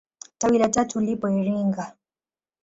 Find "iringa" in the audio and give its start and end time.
1.29-1.97